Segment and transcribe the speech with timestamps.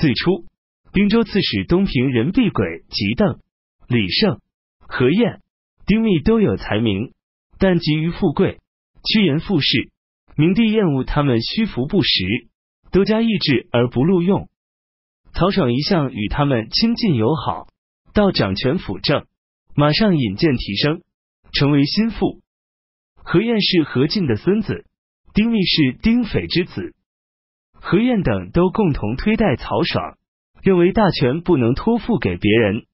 [0.00, 0.46] 最初，
[0.94, 3.38] 滨州刺史东平人毕轨、吉邓、
[3.86, 4.40] 李胜、
[4.78, 5.42] 何晏、
[5.84, 7.12] 丁密都有才名，
[7.58, 8.60] 但急于富贵，
[9.04, 9.90] 趋炎附势。
[10.36, 12.08] 明帝厌恶他们虚浮不实，
[12.90, 14.48] 都加抑制而不录用。
[15.34, 17.66] 曹爽一向与他们亲近友好，
[18.14, 19.26] 到掌权辅政，
[19.76, 21.02] 马上引荐提升，
[21.52, 22.40] 成为心腹。
[23.16, 24.86] 何晏是何进的孙子，
[25.34, 26.94] 丁密是丁斐之子。
[27.80, 30.16] 何晏等都共同推戴曹爽，
[30.62, 32.84] 认为大权不能托付给别人。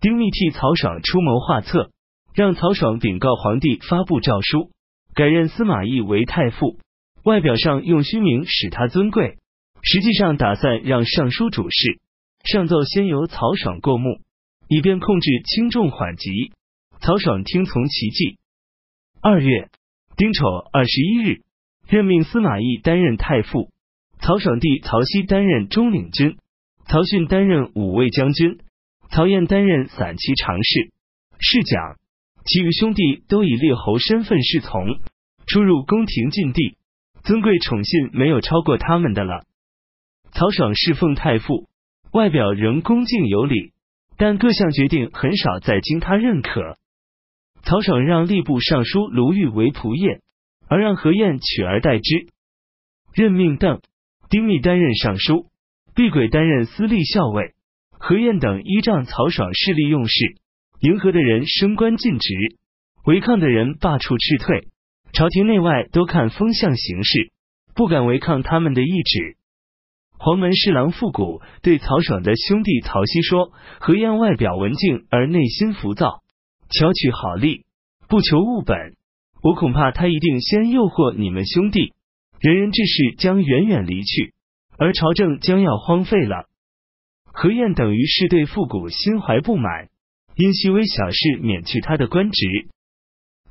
[0.00, 1.90] 丁密替曹爽出谋划策，
[2.34, 4.70] 让曹爽禀告皇帝发布诏书。
[5.14, 6.78] 改任司马懿为太傅，
[7.24, 9.38] 外表上用虚名使他尊贵，
[9.82, 12.00] 实际上打算让尚书主事。
[12.44, 14.20] 上奏先由曹爽过目，
[14.68, 16.52] 以便控制轻重缓急。
[17.00, 18.38] 曹爽听从其计。
[19.20, 19.68] 二月
[20.16, 21.42] 丁丑二十一日，
[21.88, 23.70] 任命司马懿担任太傅，
[24.20, 26.36] 曹爽弟曹熙担任中领军，
[26.86, 28.58] 曹训担任五卫将军，
[29.10, 30.90] 曹燕担任散骑常侍、
[31.38, 31.96] 侍讲。
[32.44, 35.00] 其余兄弟都以列侯身份侍从，
[35.46, 36.76] 出入宫廷禁地，
[37.22, 39.44] 尊贵宠信没有超过他们的了。
[40.32, 41.68] 曹爽侍奉太傅，
[42.12, 43.72] 外表仍恭敬有礼，
[44.16, 46.78] 但各项决定很少再经他认可。
[47.62, 50.22] 曹爽让吏部尚书卢玉为仆射，
[50.68, 52.28] 而让何晏取而代之。
[53.12, 53.80] 任命邓、
[54.30, 55.46] 丁密担任尚书，
[55.94, 57.54] 毕轨担任司隶校尉，
[57.90, 60.36] 何晏等依仗曹爽势力用事。
[60.80, 62.28] 迎合的人升官进职，
[63.04, 64.68] 违抗的人罢黜斥退。
[65.12, 67.32] 朝廷内外都看风向形势，
[67.74, 69.36] 不敢违抗他们的意志。
[70.18, 76.22] 黄门侍郎傅古对曹爽的兄弟曹熙说：“何晏外表文静而内心浮躁，
[76.68, 77.64] 巧取好利，
[78.08, 78.76] 不求务本。
[79.42, 81.94] 我恐怕他一定先诱惑你们兄弟，
[82.40, 84.32] 人人志士将远远离去，
[84.78, 86.46] 而朝政将要荒废了。”
[87.32, 89.88] 何晏等于是对复古心怀不满。
[90.40, 92.46] 因细微小事免去他的官职，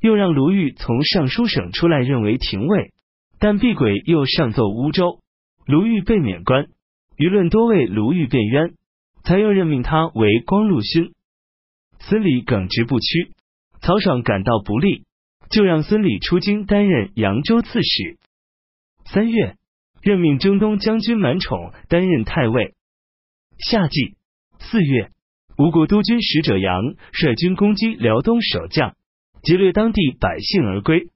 [0.00, 2.92] 又让卢玉从尚书省出来任为廷尉，
[3.40, 5.18] 但毕轨又上奏乌州，
[5.66, 6.68] 卢玉被免官，
[7.16, 8.74] 舆论多为卢玉辩冤，
[9.24, 11.10] 才又任命他为光禄勋。
[11.98, 13.32] 孙礼耿直不屈，
[13.80, 15.02] 曹爽感到不利，
[15.50, 18.16] 就让孙礼出京担任扬州刺史。
[19.12, 19.56] 三月，
[20.02, 22.74] 任命征东将军满宠担任太尉。
[23.58, 24.16] 夏季
[24.58, 25.10] 四月。
[25.58, 28.94] 吴国督军使者杨率军攻击辽东守将，
[29.42, 31.08] 劫掠当地百姓而归。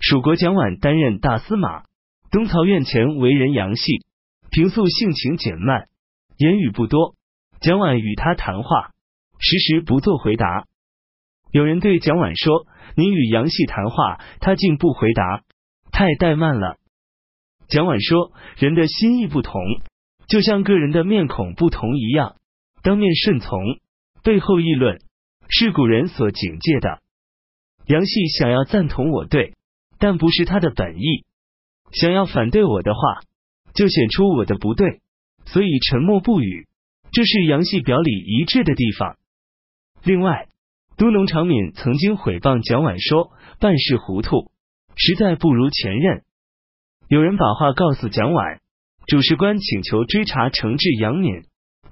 [0.00, 1.84] 蜀国蒋琬担任大司马，
[2.32, 4.04] 东曹院前为人杨系，
[4.50, 5.86] 平素性情简慢，
[6.38, 7.14] 言语不多。
[7.60, 8.90] 蒋琬与他谈话，
[9.38, 10.64] 时时不做回答。
[11.52, 15.42] 有人对蒋琬说：“你与杨戏谈话，他竟不回答，
[15.92, 16.78] 太怠慢了。”
[17.72, 19.62] 蒋琬说：“人的心意不同，
[20.28, 22.36] 就像个人的面孔不同一样。”
[22.84, 23.58] 当面顺从，
[24.22, 25.00] 背后议论，
[25.48, 27.00] 是古人所警戒的。
[27.86, 29.54] 杨戏想要赞同我对，
[29.98, 31.24] 但不是他的本意；
[31.92, 33.00] 想要反对我的话，
[33.72, 35.00] 就显出我的不对，
[35.46, 36.66] 所以沉默不语。
[37.10, 39.16] 这是杨戏表里一致的地方。
[40.04, 40.48] 另外，
[40.98, 44.50] 都农长敏曾经毁谤蒋琬说办事糊涂，
[44.94, 46.22] 实在不如前任。
[47.12, 48.60] 有人把话告诉蒋琬，
[49.06, 51.42] 主事官请求追查惩治杨敏，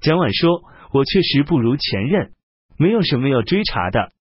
[0.01, 0.63] 蒋琬说。
[0.93, 2.33] 我确实不如前任，
[2.75, 4.11] 没有什么要追查的。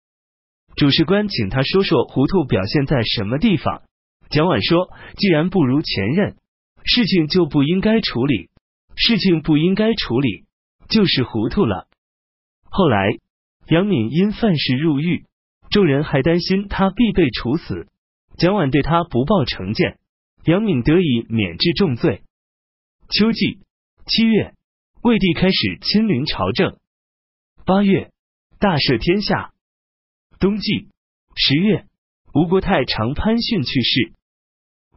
[0.77, 3.83] 主事官请他说说糊涂表现在什么地方。
[4.29, 6.37] 蒋琬说：“既然不如前任，
[6.85, 8.51] 事情就不应该处理，
[8.95, 10.45] 事情不应该处理，
[10.91, 11.89] 就是糊涂了。”
[12.71, 13.09] 后来
[13.69, 15.25] 杨敏因犯事入狱，
[15.71, 17.89] 众人还担心他必被处死。
[18.37, 19.99] 蒋琬对他不报成见，
[20.45, 22.23] 杨敏得以免治重罪。
[23.09, 23.59] 秋季
[24.07, 24.55] 七月。
[25.03, 26.77] 魏帝开始亲临朝政。
[27.65, 28.11] 八月，
[28.59, 29.55] 大赦天下。
[30.39, 30.89] 冬季
[31.35, 31.87] 十月，
[32.35, 34.13] 吴国太常潘逊去世，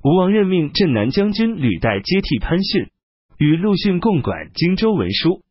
[0.04, 2.92] 吴王任命镇南将军吕岱接替潘逊，
[3.38, 5.42] 与陆逊共管荆州文书。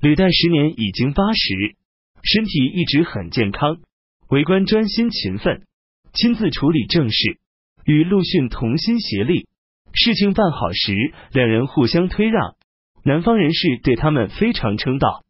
[0.00, 1.74] 吕岱时年已经八十，
[2.22, 3.80] 身体一直很健康，
[4.28, 5.66] 为官专心勤奋，
[6.12, 7.40] 亲自处理政事，
[7.84, 9.48] 与陆逊同心协力。
[9.92, 10.94] 事情办好时，
[11.32, 12.56] 两人互相推让。
[13.04, 15.24] 南方人士对他们非常称道。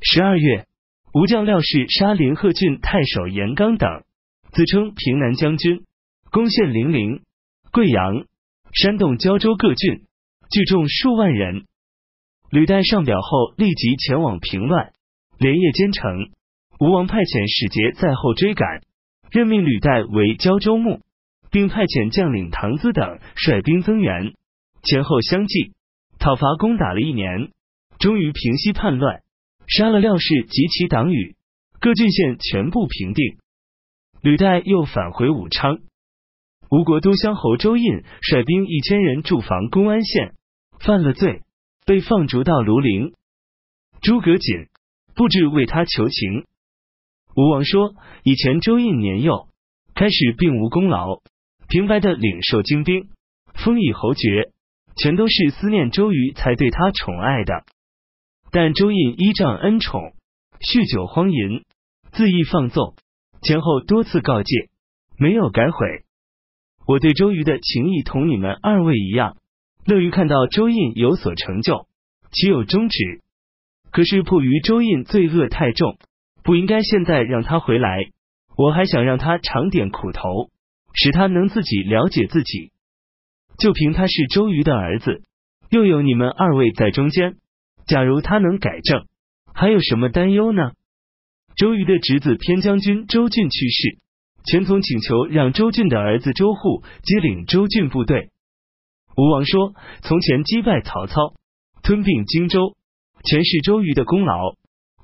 [0.00, 0.66] 十二月，
[1.12, 3.88] 吴将廖氏杀临贺郡太守严刚等，
[4.52, 5.84] 自称平南将军，
[6.30, 7.22] 攻陷零陵、
[7.70, 8.24] 贵阳、
[8.72, 10.04] 山东、胶州各郡，
[10.50, 11.66] 聚众数万人。
[12.50, 14.92] 吕岱上表后，立即前往平乱，
[15.38, 16.30] 连夜兼程。
[16.80, 18.82] 吴王派遣使节在后追赶，
[19.30, 21.00] 任命吕岱为胶州牧，
[21.50, 24.34] 并派遣将领唐咨等率兵增援，
[24.82, 25.72] 前后相继。
[26.18, 27.50] 讨伐攻打了一年，
[27.98, 29.22] 终于平息叛乱，
[29.66, 31.36] 杀了廖氏及其党羽，
[31.80, 33.36] 各郡县全部平定。
[34.22, 35.78] 吕岱又返回武昌。
[36.70, 40.34] 吴国都乡侯周印率兵一千人驻防公安县，
[40.80, 41.42] 犯了罪，
[41.84, 43.12] 被放逐到庐陵。
[44.00, 44.68] 诸葛瑾
[45.14, 46.44] 布置为他求情。
[47.36, 47.94] 吴王说
[48.24, 49.48] ：“以前周印年幼，
[49.94, 51.20] 开始并无功劳，
[51.68, 53.08] 平白的领受精兵，
[53.54, 54.50] 封以侯爵，
[54.96, 57.64] 全都是思念周瑜才对他宠爱的。
[58.50, 60.12] 但周胤依仗恩宠，
[60.60, 61.64] 酗酒荒淫，
[62.12, 62.94] 恣意放纵，
[63.42, 64.70] 前后多次告诫，
[65.18, 66.04] 没有改悔。”
[66.86, 69.36] 我对周瑜的情谊同你们二位一样，
[69.84, 71.88] 乐于看到周胤有所成就，
[72.30, 73.22] 岂有终止？
[73.90, 75.98] 可是迫于周胤罪恶太重，
[76.44, 78.10] 不应该现在让他回来。
[78.56, 80.50] 我还想让他尝点苦头，
[80.96, 82.72] 使他能自己了解自己。
[83.58, 85.22] 就凭他是周瑜的儿子，
[85.70, 87.36] 又有你们二位在中间，
[87.86, 89.06] 假如他能改正，
[89.54, 90.72] 还有什么担忧呢？
[91.54, 93.98] 周瑜的侄子偏将军周俊去世。
[94.48, 98.30] 全从请求让周俊的儿子周护接领周俊部队。
[99.16, 101.34] 吴王说：“从前击败曹操，
[101.82, 102.76] 吞并荆州，
[103.24, 104.54] 全是周瑜的功劳，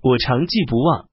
[0.00, 1.08] 我常记不忘。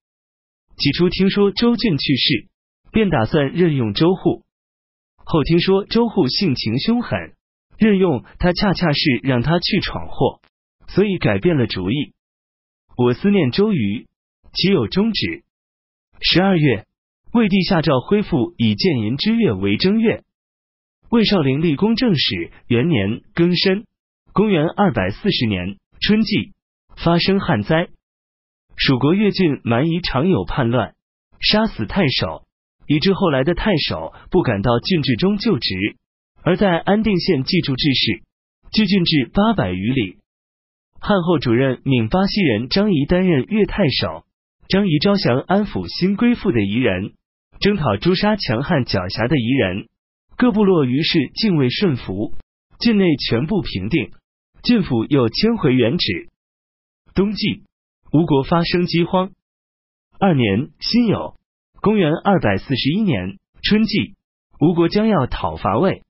[0.78, 2.50] 起初听说周俊去世，
[2.92, 4.44] 便打算任用周护。
[5.32, 7.36] 后听说周护性情凶狠，
[7.78, 10.42] 任用他恰恰是让他去闯祸，
[10.88, 12.14] 所以改变了主意。
[12.98, 14.08] 我思念周瑜，
[14.54, 15.44] 岂有终止？
[16.20, 16.88] 十二月。”
[17.32, 20.24] 魏帝下诏恢复以建寅之月为正月。
[21.12, 23.86] 魏少陵立功正始元年庚申，
[24.34, 26.54] 公元二百四十年春季，
[26.98, 27.90] 发生旱灾。
[28.76, 30.96] 蜀国越郡蛮夷常有叛乱，
[31.40, 32.48] 杀死太守，
[32.90, 35.76] 以致后来的太守不敢到郡治中就职，
[36.42, 38.24] 而在安定县寄住治事，
[38.74, 40.18] 距郡治八百余里。
[41.00, 44.26] 汉后主任命巴西人张仪担任越太守，
[44.68, 47.14] 张仪招降安抚新归附的夷人。
[47.60, 49.88] 征讨诛杀强悍狡黠的夷人，
[50.36, 52.34] 各部落于是敬畏顺服，
[52.80, 54.14] 境内全部平定，
[54.64, 56.30] 郡府又迁回原址。
[57.14, 57.64] 冬季，
[58.12, 59.30] 吴国发生饥荒。
[60.20, 61.36] 二年辛酉，
[61.82, 64.16] 公元二百四十一年春季，
[64.60, 66.04] 吴国将要讨伐魏。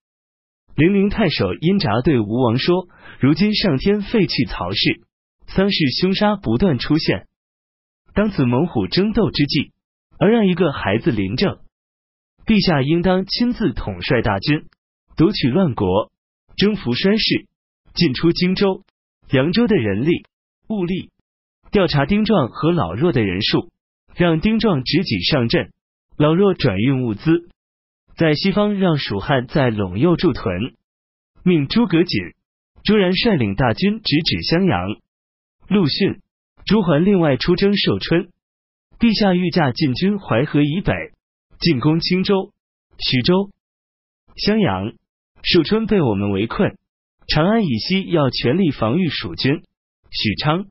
[0.75, 2.87] 零陵太守殷札对吴王说
[3.19, 5.01] ：“如今上天废弃曹氏，
[5.47, 7.27] 丧事凶杀不断出现，
[8.13, 9.71] 当此猛虎争斗之际。”
[10.21, 11.59] 而让一个孩子临政，
[12.45, 14.65] 陛下应当亲自统帅大军，
[15.15, 16.11] 夺取乱国，
[16.57, 17.47] 征服栓氏，
[17.93, 18.83] 进出荆州、
[19.31, 20.25] 扬州的人力
[20.67, 21.11] 物力，
[21.71, 23.71] 调查丁壮和老弱的人数，
[24.19, 25.71] 让丁壮执戟上阵，
[26.17, 27.47] 老弱转运物资，
[28.17, 30.73] 在西方让蜀汉在陇右驻屯，
[31.41, 32.33] 命诸葛瑾、
[32.83, 34.89] 朱然率领大军直指襄阳，
[35.69, 36.19] 陆逊、
[36.65, 38.27] 朱桓另外出征寿春。
[38.99, 40.91] 陛下御驾进军淮河以北，
[41.57, 42.51] 进攻青州、
[42.97, 43.51] 徐州、
[44.35, 44.91] 襄阳、
[45.43, 46.75] 寿春被我们围困。
[47.25, 49.61] 长安以西要全力防御蜀军。
[50.11, 50.65] 许昌、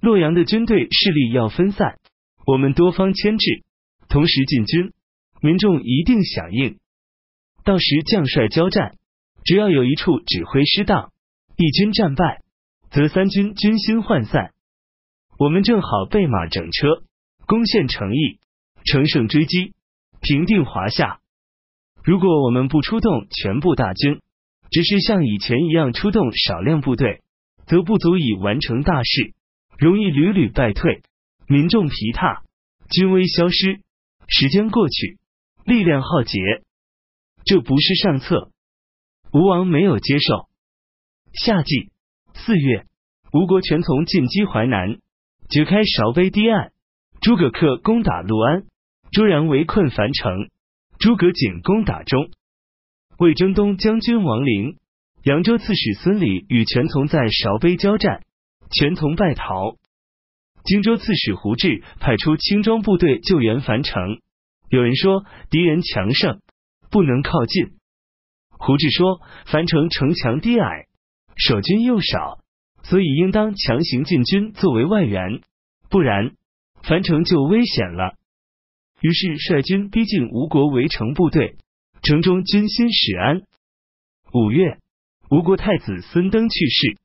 [0.00, 1.98] 洛阳的军队势力要分散，
[2.46, 3.62] 我们多方牵制，
[4.08, 4.92] 同时进军，
[5.40, 6.78] 民众一定响应。
[7.64, 8.96] 到时将帅交战，
[9.44, 11.12] 只要有一处指挥失当，
[11.56, 12.42] 一军战败，
[12.90, 14.52] 则三军军心涣散。
[15.38, 17.02] 我们正好备马整车。
[17.46, 18.38] 攻陷城邑，
[18.86, 19.74] 乘胜追击，
[20.22, 21.20] 平定华夏。
[22.02, 24.22] 如果我们不出动全部大军，
[24.70, 27.20] 只是像以前一样出动少量部队，
[27.66, 29.34] 则不足以完成大事，
[29.76, 31.02] 容易屡屡败退，
[31.46, 32.42] 民众疲沓，
[32.90, 33.80] 军威消失。
[34.26, 35.18] 时间过去，
[35.64, 36.38] 力量耗竭，
[37.44, 38.50] 这不是上策。
[39.32, 40.48] 吴王没有接受。
[41.34, 41.90] 夏季
[42.32, 42.86] 四月，
[43.32, 44.98] 吴国全从进击淮南，
[45.50, 46.72] 掘开韶碑堤岸。
[47.20, 48.64] 诸葛恪攻打陆安，
[49.10, 50.48] 朱然围困樊城，
[50.98, 52.30] 诸葛瑾攻打中，
[53.18, 54.78] 魏征东将军王陵、
[55.22, 58.22] 扬州刺史孙礼与全从在韶碑交战，
[58.70, 59.76] 全从败逃。
[60.64, 64.20] 荆州刺史胡志派出轻装部队救援樊城，
[64.70, 66.40] 有人说敌人强盛，
[66.90, 67.74] 不能靠近。
[68.48, 70.86] 胡志说樊城城墙低矮，
[71.36, 72.38] 守军又少，
[72.82, 75.42] 所以应当强行进军作为外援，
[75.90, 76.32] 不然。
[76.82, 78.14] 樊城就危险了，
[79.00, 81.56] 于是率军逼近吴国围城部队，
[82.02, 83.42] 城中军心始安。
[84.32, 84.78] 五月，
[85.30, 86.98] 吴国太子孙登去世。